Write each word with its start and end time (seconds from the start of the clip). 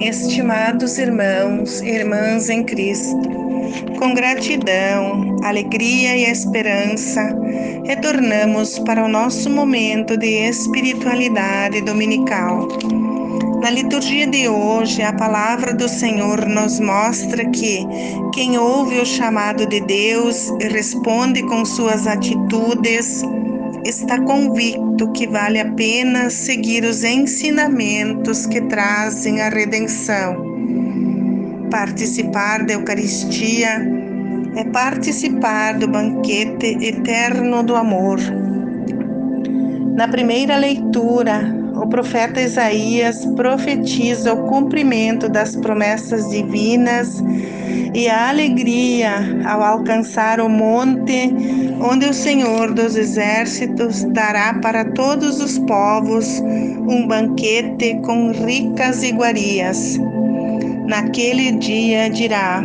Estimados 0.00 0.96
irmãos 0.96 1.80
e 1.80 1.88
irmãs 1.88 2.48
em 2.48 2.62
Cristo, 2.62 3.20
com 3.98 4.14
gratidão, 4.14 5.36
alegria 5.42 6.16
e 6.16 6.30
esperança, 6.30 7.36
retornamos 7.84 8.78
para 8.78 9.04
o 9.04 9.08
nosso 9.08 9.50
momento 9.50 10.16
de 10.16 10.48
espiritualidade 10.48 11.80
dominical. 11.80 12.68
Na 13.60 13.70
liturgia 13.70 14.26
de 14.28 14.48
hoje, 14.48 15.02
a 15.02 15.12
palavra 15.12 15.74
do 15.74 15.88
Senhor 15.88 16.46
nos 16.46 16.78
mostra 16.78 17.44
que 17.50 17.84
quem 18.32 18.56
ouve 18.56 19.00
o 19.00 19.04
chamado 19.04 19.66
de 19.66 19.80
Deus 19.80 20.48
e 20.60 20.68
responde 20.68 21.42
com 21.42 21.64
suas 21.64 22.06
atitudes, 22.06 23.24
está 23.88 24.20
convicto 24.20 25.10
que 25.12 25.26
vale 25.26 25.58
a 25.58 25.72
pena 25.72 26.28
seguir 26.28 26.84
os 26.84 27.02
ensinamentos 27.02 28.44
que 28.44 28.60
trazem 28.62 29.40
a 29.40 29.48
redenção. 29.48 30.46
Participar 31.70 32.66
da 32.66 32.74
Eucaristia 32.74 33.80
é 34.56 34.64
participar 34.64 35.78
do 35.78 35.88
banquete 35.88 36.76
eterno 36.82 37.62
do 37.62 37.76
amor. 37.76 38.18
Na 39.96 40.06
primeira 40.06 40.58
leitura, 40.58 41.57
o 41.80 41.86
profeta 41.86 42.40
Isaías 42.40 43.24
profetiza 43.36 44.34
o 44.34 44.48
cumprimento 44.48 45.28
das 45.28 45.56
promessas 45.56 46.28
divinas 46.28 47.22
e 47.94 48.08
a 48.08 48.28
alegria 48.28 49.42
ao 49.46 49.62
alcançar 49.62 50.40
o 50.40 50.48
monte 50.48 51.32
onde 51.80 52.06
o 52.06 52.14
Senhor 52.14 52.74
dos 52.74 52.96
Exércitos 52.96 54.04
dará 54.04 54.54
para 54.54 54.84
todos 54.92 55.40
os 55.40 55.58
povos 55.60 56.40
um 56.40 57.06
banquete 57.06 58.00
com 58.04 58.32
ricas 58.32 59.02
iguarias. 59.02 59.98
Naquele 60.86 61.52
dia 61.52 62.08
dirá: 62.10 62.62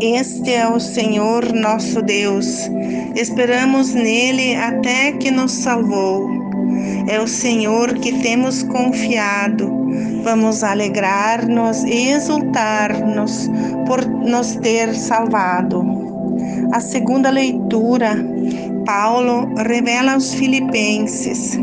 Este 0.00 0.54
é 0.54 0.68
o 0.68 0.80
Senhor 0.80 1.52
nosso 1.52 2.02
Deus. 2.02 2.70
Esperamos 3.14 3.94
nele 3.94 4.56
até 4.56 5.12
que 5.12 5.30
nos 5.30 5.52
salvou. 5.52 6.43
É 7.06 7.20
o 7.20 7.26
Senhor 7.26 7.94
que 7.94 8.12
temos 8.20 8.62
confiado. 8.62 9.70
Vamos 10.22 10.64
alegrar-nos 10.64 11.84
e 11.84 12.08
exultar-nos 12.08 13.50
por 13.86 14.04
nos 14.06 14.56
ter 14.56 14.94
salvado. 14.94 15.84
A 16.72 16.80
segunda 16.80 17.30
leitura, 17.30 18.16
Paulo 18.86 19.54
revela 19.54 20.14
aos 20.14 20.34
Filipenses: 20.34 21.58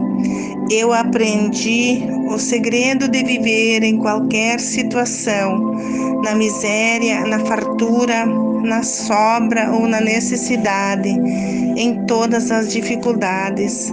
Eu 0.70 0.94
aprendi 0.94 2.04
o 2.30 2.38
segredo 2.38 3.08
de 3.08 3.24
viver 3.24 3.84
em 3.84 3.98
qualquer 3.98 4.60
situação, 4.60 5.76
na 6.24 6.36
miséria, 6.36 7.26
na 7.26 7.40
fartura, 7.40 8.26
na 8.26 8.84
sobra 8.84 9.72
ou 9.72 9.88
na 9.88 10.00
necessidade, 10.00 11.10
em 11.10 12.06
todas 12.06 12.52
as 12.52 12.72
dificuldades, 12.72 13.92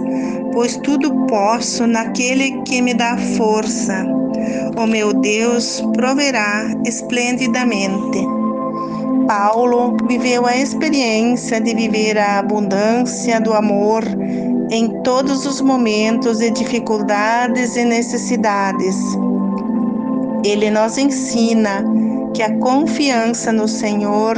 pois 0.53 0.77
tudo 0.77 1.25
posso 1.27 1.87
naquele 1.87 2.61
que 2.63 2.81
me 2.81 2.93
dá 2.93 3.17
força. 3.37 4.05
O 4.77 4.85
meu 4.85 5.13
Deus 5.13 5.83
proverá 5.93 6.65
esplendidamente. 6.85 8.19
Paulo 9.27 9.95
viveu 10.07 10.45
a 10.45 10.57
experiência 10.57 11.61
de 11.61 11.75
viver 11.75 12.17
a 12.17 12.39
abundância 12.39 13.39
do 13.39 13.53
amor 13.53 14.03
em 14.71 15.01
todos 15.03 15.45
os 15.45 15.61
momentos 15.61 16.39
de 16.39 16.49
dificuldades 16.51 17.75
e 17.75 17.83
necessidades. 17.83 18.95
Ele 20.43 20.69
nos 20.69 20.97
ensina 20.97 21.83
que 22.39 22.43
a 22.43 22.57
confiança 22.59 23.51
no 23.51 23.67
Senhor 23.67 24.37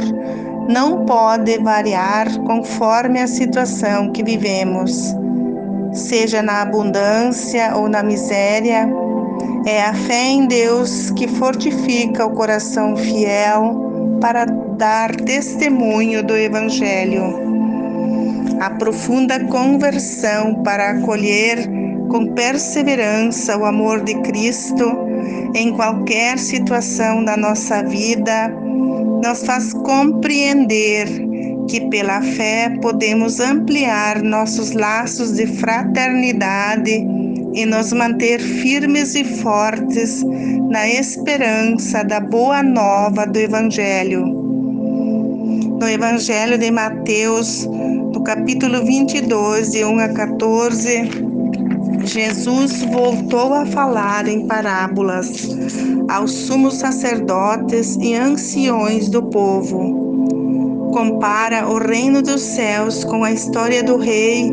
não 0.68 1.06
pode 1.06 1.56
variar 1.58 2.36
conforme 2.40 3.20
a 3.20 3.28
situação 3.28 4.10
que 4.10 4.24
vivemos, 4.24 5.14
seja 5.92 6.42
na 6.42 6.62
abundância 6.62 7.76
ou 7.76 7.88
na 7.88 8.02
miséria. 8.02 8.92
É 9.64 9.84
a 9.84 9.94
fé 9.94 10.30
em 10.30 10.48
Deus 10.48 11.12
que 11.12 11.28
fortifica 11.28 12.26
o 12.26 12.32
coração 12.32 12.96
fiel 12.96 14.18
para 14.20 14.46
dar 14.46 15.14
testemunho 15.14 16.24
do 16.24 16.36
Evangelho. 16.36 17.38
A 18.58 18.68
profunda 18.68 19.44
conversão 19.44 20.60
para 20.64 20.90
acolher 20.90 21.70
com 22.10 22.34
perseverança 22.34 23.56
o 23.56 23.64
amor 23.64 24.02
de 24.02 24.20
Cristo 24.22 25.11
em 25.54 25.72
qualquer 25.72 26.38
situação 26.38 27.24
da 27.24 27.36
nossa 27.36 27.82
vida 27.82 28.48
nos 29.22 29.44
faz 29.44 29.72
compreender 29.72 31.06
que 31.68 31.80
pela 31.88 32.20
fé 32.22 32.76
podemos 32.80 33.38
ampliar 33.38 34.22
nossos 34.22 34.72
laços 34.72 35.32
de 35.32 35.46
fraternidade 35.46 37.06
e 37.54 37.66
nos 37.66 37.92
manter 37.92 38.40
firmes 38.40 39.14
e 39.14 39.24
fortes 39.24 40.22
na 40.70 40.88
esperança 40.88 42.02
da 42.02 42.18
boa 42.18 42.62
nova 42.62 43.26
do 43.26 43.38
Evangelho. 43.38 44.24
No 44.26 45.88
Evangelho 45.88 46.56
de 46.56 46.70
Mateus, 46.70 47.66
no 47.66 48.22
capítulo 48.24 48.84
22, 48.84 49.72
de 49.72 49.84
1 49.84 49.98
a 49.98 50.08
14, 50.08 51.31
Jesus 52.04 52.82
voltou 52.82 53.54
a 53.54 53.64
falar 53.64 54.26
em 54.26 54.46
parábolas 54.46 55.48
aos 56.08 56.32
sumos 56.32 56.74
sacerdotes 56.74 57.96
e 58.00 58.14
anciões 58.14 59.08
do 59.08 59.22
povo. 59.22 60.90
Compara 60.92 61.68
o 61.68 61.78
reino 61.78 62.20
dos 62.20 62.42
céus 62.42 63.04
com 63.04 63.24
a 63.24 63.32
história 63.32 63.82
do 63.82 63.96
rei 63.96 64.52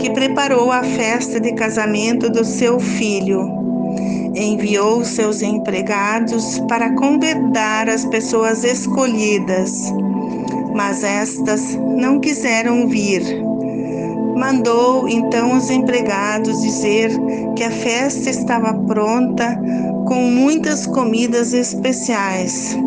que 0.00 0.10
preparou 0.10 0.70
a 0.72 0.82
festa 0.82 1.40
de 1.40 1.52
casamento 1.54 2.28
do 2.28 2.44
seu 2.44 2.80
filho. 2.80 3.48
Enviou 4.34 5.04
seus 5.04 5.40
empregados 5.40 6.58
para 6.68 6.94
convidar 6.94 7.88
as 7.88 8.04
pessoas 8.04 8.64
escolhidas, 8.64 9.92
mas 10.74 11.02
estas 11.02 11.74
não 11.76 12.20
quiseram 12.20 12.86
vir. 12.88 13.47
Mandou 14.38 15.08
então 15.08 15.56
os 15.56 15.68
empregados 15.68 16.62
dizer 16.62 17.10
que 17.56 17.64
a 17.64 17.70
festa 17.72 18.30
estava 18.30 18.72
pronta 18.72 19.60
com 20.06 20.22
muitas 20.22 20.86
comidas 20.86 21.52
especiais. 21.52 22.78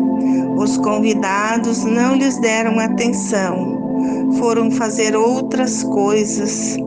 Os 0.56 0.78
convidados 0.78 1.84
não 1.84 2.16
lhes 2.16 2.40
deram 2.40 2.78
atenção, 2.78 4.32
foram 4.38 4.70
fazer 4.70 5.14
outras 5.14 5.82
coisas. 5.82 6.78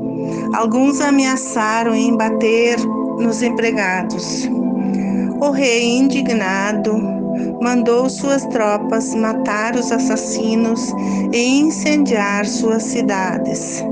Alguns 0.55 0.99
ameaçaram 0.99 1.93
em 1.93 2.17
bater 2.17 2.79
nos 3.19 3.43
empregados. 3.43 4.49
O 5.39 5.51
rei, 5.51 5.95
indignado, 5.95 6.97
mandou 7.61 8.09
suas 8.09 8.43
tropas 8.47 9.13
matar 9.13 9.75
os 9.75 9.91
assassinos 9.91 10.91
e 11.31 11.59
incendiar 11.59 12.47
suas 12.47 12.81
cidades. 12.81 13.83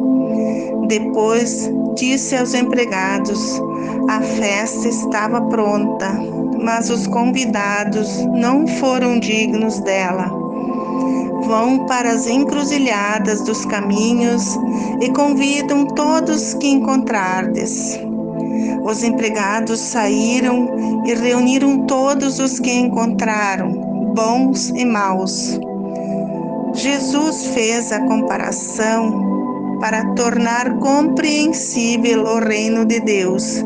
Depois 0.88 1.70
disse 1.96 2.36
aos 2.36 2.54
empregados: 2.54 3.62
a 4.10 4.22
festa 4.22 4.88
estava 4.88 5.42
pronta, 5.42 6.10
mas 6.62 6.90
os 6.90 7.08
convidados 7.08 8.26
não 8.34 8.68
foram 8.68 9.20
dignos 9.20 9.80
dela. 9.80 10.26
Vão 11.46 11.86
para 11.86 12.12
as 12.12 12.28
encruzilhadas 12.28 13.42
dos 13.42 13.66
caminhos 13.66 14.58
e 15.02 15.10
convidam 15.10 15.86
todos 15.88 16.54
que 16.56 16.68
encontrardes. 16.68 18.00
Os 18.84 19.04
empregados 19.04 19.80
saíram 19.80 21.04
e 21.06 21.14
reuniram 21.14 21.86
todos 21.86 22.40
os 22.40 22.60
que 22.60 22.72
encontraram, 22.72 23.72
bons 24.16 24.70
e 24.70 24.86
maus. 24.86 25.60
Jesus 26.74 27.48
fez 27.48 27.92
a 27.92 28.02
comparação 28.02 29.33
para 29.84 30.06
tornar 30.14 30.80
compreensível 30.80 32.24
o 32.24 32.40
reino 32.40 32.86
de 32.86 33.02
Deus. 33.02 33.62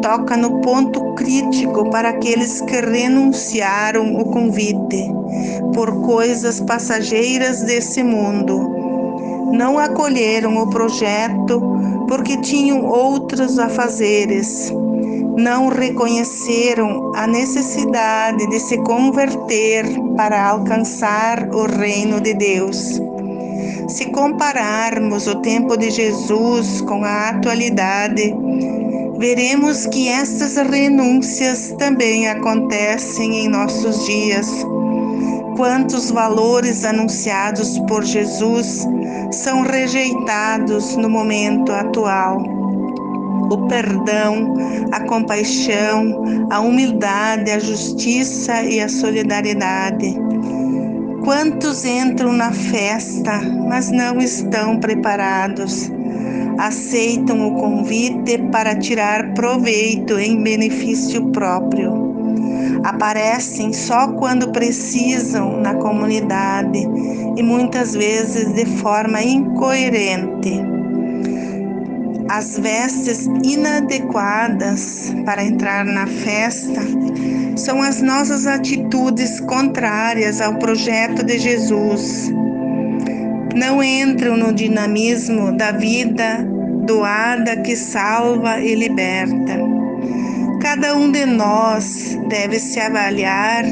Toca 0.00 0.38
no 0.38 0.62
ponto 0.62 1.14
crítico 1.16 1.90
para 1.90 2.08
aqueles 2.08 2.62
que 2.62 2.80
renunciaram 2.80 4.16
o 4.16 4.24
convite 4.24 5.04
por 5.74 6.00
coisas 6.00 6.60
passageiras 6.60 7.60
desse 7.60 8.02
mundo. 8.02 8.58
Não 9.52 9.78
acolheram 9.78 10.56
o 10.56 10.70
projeto 10.70 11.60
porque 12.08 12.38
tinham 12.38 12.86
outros 12.86 13.58
afazeres. 13.58 14.72
Não 15.36 15.68
reconheceram 15.68 17.12
a 17.14 17.26
necessidade 17.26 18.46
de 18.46 18.58
se 18.58 18.78
converter 18.78 19.84
para 20.16 20.48
alcançar 20.48 21.50
o 21.52 21.66
reino 21.66 22.18
de 22.18 22.32
Deus. 22.32 22.98
Se 23.88 24.04
compararmos 24.10 25.26
o 25.26 25.36
tempo 25.36 25.74
de 25.74 25.90
Jesus 25.90 26.82
com 26.82 27.02
a 27.04 27.30
atualidade, 27.30 28.34
veremos 29.18 29.86
que 29.86 30.08
estas 30.08 30.56
renúncias 30.56 31.74
também 31.78 32.28
acontecem 32.28 33.46
em 33.46 33.48
nossos 33.48 34.04
dias. 34.04 34.46
Quantos 35.56 36.10
valores 36.10 36.84
anunciados 36.84 37.78
por 37.88 38.04
Jesus 38.04 38.86
são 39.32 39.62
rejeitados 39.62 40.94
no 40.96 41.08
momento 41.08 41.72
atual? 41.72 42.42
O 43.50 43.66
perdão, 43.68 44.54
a 44.92 45.00
compaixão, 45.00 46.46
a 46.50 46.60
humildade, 46.60 47.50
a 47.50 47.58
justiça 47.58 48.62
e 48.62 48.80
a 48.80 48.88
solidariedade. 48.88 50.27
Quantos 51.28 51.84
entram 51.84 52.32
na 52.32 52.50
festa, 52.50 53.38
mas 53.68 53.90
não 53.90 54.16
estão 54.16 54.80
preparados? 54.80 55.90
aceitam 56.56 57.46
o 57.46 57.54
convite 57.54 58.38
para 58.50 58.74
tirar 58.74 59.34
proveito 59.34 60.18
em 60.18 60.42
benefício 60.42 61.26
próprio. 61.26 62.80
Aparecem 62.82 63.74
só 63.74 64.08
quando 64.12 64.50
precisam 64.52 65.60
na 65.60 65.74
comunidade 65.74 66.88
e 67.36 67.42
muitas 67.42 67.92
vezes 67.92 68.54
de 68.54 68.64
forma 68.64 69.22
incoerente. 69.22 70.77
As 72.30 72.58
vestes 72.58 73.26
inadequadas 73.42 75.12
para 75.24 75.42
entrar 75.42 75.84
na 75.84 76.06
festa 76.06 76.80
são 77.56 77.82
as 77.82 78.02
nossas 78.02 78.46
atitudes 78.46 79.40
contrárias 79.40 80.40
ao 80.40 80.56
projeto 80.56 81.24
de 81.24 81.38
Jesus 81.38 82.30
não 83.58 83.82
entram 83.82 84.36
no 84.36 84.52
dinamismo 84.52 85.56
da 85.56 85.72
vida 85.72 86.46
doada 86.86 87.56
que 87.56 87.74
salva 87.74 88.60
e 88.60 88.74
liberta. 88.74 89.58
Cada 90.62 90.96
um 90.96 91.10
de 91.10 91.24
nós 91.26 92.16
deve 92.28 92.58
se 92.60 92.78
avaliar 92.78 93.64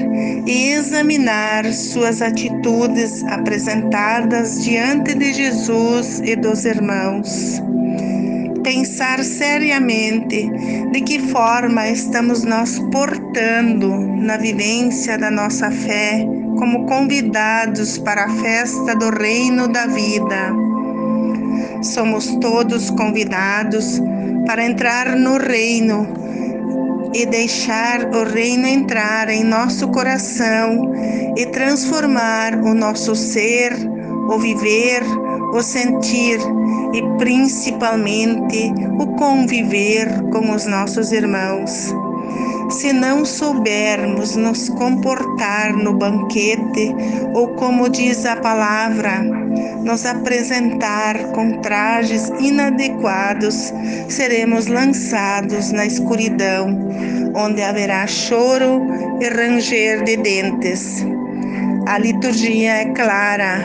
e 0.46 0.72
examinar 0.72 1.72
suas 1.72 2.20
atitudes 2.20 3.22
apresentadas 3.24 4.64
diante 4.64 5.14
de 5.14 5.32
Jesus 5.32 6.20
e 6.24 6.34
dos 6.34 6.64
irmãos. 6.64 7.62
Pensar 8.66 9.22
seriamente 9.22 10.50
de 10.90 11.00
que 11.02 11.20
forma 11.20 11.86
estamos 11.86 12.42
nos 12.42 12.80
portando 12.90 13.96
na 13.96 14.36
vivência 14.36 15.16
da 15.16 15.30
nossa 15.30 15.70
fé 15.70 16.26
como 16.58 16.84
convidados 16.84 17.96
para 17.96 18.24
a 18.24 18.28
festa 18.28 18.96
do 18.96 19.10
Reino 19.10 19.68
da 19.68 19.86
Vida. 19.86 20.52
Somos 21.80 22.26
todos 22.40 22.90
convidados 22.90 24.02
para 24.46 24.66
entrar 24.66 25.14
no 25.14 25.38
Reino 25.38 26.08
e 27.14 27.24
deixar 27.24 28.12
o 28.12 28.24
Reino 28.24 28.66
entrar 28.66 29.28
em 29.28 29.44
nosso 29.44 29.86
coração 29.92 30.92
e 31.36 31.46
transformar 31.46 32.56
o 32.56 32.74
nosso 32.74 33.14
ser, 33.14 33.72
o 34.28 34.36
viver, 34.40 35.04
o 35.56 35.62
sentir 35.62 36.38
e 36.92 37.02
principalmente 37.16 38.72
o 38.98 39.06
conviver 39.16 40.06
com 40.30 40.54
os 40.54 40.66
nossos 40.66 41.12
irmãos. 41.12 41.94
Se 42.70 42.92
não 42.92 43.24
soubermos 43.24 44.36
nos 44.36 44.68
comportar 44.68 45.72
no 45.72 45.94
banquete, 45.94 46.94
ou 47.32 47.48
como 47.54 47.88
diz 47.88 48.26
a 48.26 48.36
palavra, 48.36 49.22
nos 49.82 50.04
apresentar 50.04 51.16
com 51.32 51.60
trajes 51.60 52.28
inadequados, 52.40 53.72
seremos 54.08 54.66
lançados 54.66 55.70
na 55.70 55.86
escuridão, 55.86 56.90
onde 57.34 57.62
haverá 57.62 58.06
choro 58.06 58.82
e 59.20 59.28
ranger 59.28 60.02
de 60.04 60.16
dentes. 60.16 61.06
A 61.86 61.98
liturgia 61.98 62.72
é 62.78 62.84
clara, 62.86 63.64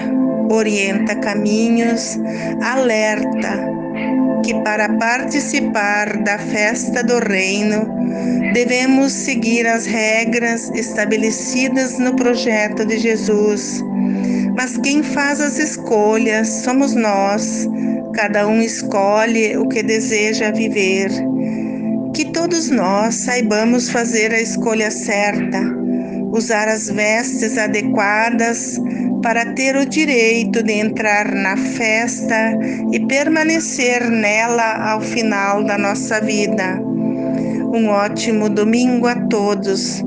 orienta 0.52 1.16
caminhos, 1.16 2.20
alerta 2.62 3.72
que 4.44 4.54
para 4.64 4.90
participar 4.98 6.24
da 6.24 6.38
festa 6.38 7.04
do 7.04 7.20
Reino 7.20 7.88
devemos 8.54 9.12
seguir 9.12 9.68
as 9.68 9.86
regras 9.86 10.72
estabelecidas 10.74 11.98
no 12.00 12.16
projeto 12.16 12.86
de 12.86 12.98
Jesus. 12.98 13.82
Mas 14.56 14.78
quem 14.78 15.02
faz 15.04 15.40
as 15.40 15.58
escolhas 15.58 16.48
somos 16.48 16.94
nós. 16.94 17.68
Cada 18.14 18.48
um 18.48 18.62
escolhe 18.62 19.56
o 19.58 19.68
que 19.68 19.82
deseja 19.82 20.52
viver. 20.52 21.10
Que 22.14 22.26
todos 22.26 22.70
nós 22.70 23.16
saibamos 23.16 23.90
fazer 23.90 24.34
a 24.34 24.42
escolha 24.42 24.92
certa, 24.92 25.62
usar 26.34 26.68
as 26.68 26.90
vestes 26.90 27.58
adequadas 27.58 28.78
para 29.22 29.46
ter 29.54 29.76
o 29.76 29.86
direito 29.86 30.64
de 30.64 30.74
entrar 30.74 31.32
na 31.34 31.56
festa 31.56 32.58
e 32.92 33.00
permanecer 33.06 34.10
nela 34.10 34.92
ao 34.92 35.02
final 35.02 35.64
da 35.64 35.78
nossa 35.78 36.20
vida. 36.20 36.80
Um 37.74 37.88
ótimo 37.88 38.50
domingo 38.50 39.08
a 39.08 39.16
todos, 39.28 40.04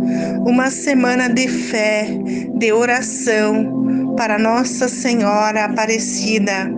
uma 0.47 0.71
semana 0.71 1.29
de 1.29 1.49
fé, 1.49 2.07
de 2.55 2.73
oração 2.73 4.15
para 4.17 4.39
Nossa 4.39 4.89
Senhora 4.89 5.65
Aparecida, 5.65 6.71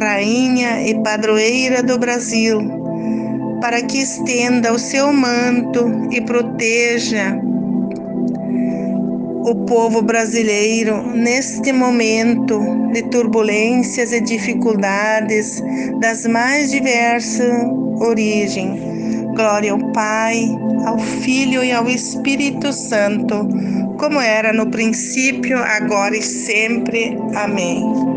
Rainha 0.00 0.88
e 0.88 1.00
Padroeira 1.02 1.82
do 1.82 1.98
Brasil, 1.98 2.58
para 3.60 3.82
que 3.82 3.98
estenda 3.98 4.72
o 4.72 4.78
seu 4.78 5.12
manto 5.12 6.08
e 6.10 6.20
proteja 6.22 7.38
o 9.46 9.54
povo 9.64 10.02
brasileiro 10.02 11.00
neste 11.14 11.72
momento 11.72 12.60
de 12.92 13.02
turbulências 13.10 14.12
e 14.12 14.20
dificuldades 14.20 15.62
das 16.00 16.26
mais 16.26 16.72
diversas 16.72 17.52
origens. 18.00 18.80
Glória 19.36 19.70
ao 19.70 19.92
Pai, 19.92 20.48
ao 20.84 20.98
Filho 20.98 21.62
e 21.62 21.70
ao 21.70 21.88
Espírito 21.88 22.72
Santo, 22.72 23.48
como 23.98 24.20
era 24.20 24.52
no 24.52 24.68
princípio, 24.68 25.58
agora 25.58 26.16
e 26.16 26.22
sempre. 26.22 27.16
Amém. 27.36 28.15